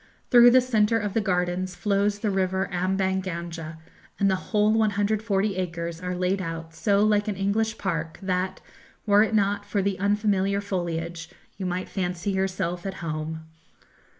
[0.31, 3.77] Through the centre of the gardens flows the river Ambang Ganga,
[4.19, 8.61] and the whole 140 acres are laid out so like an English park that,
[9.05, 13.41] were it not for the unfamiliar foliage, you might fancy yourself at home.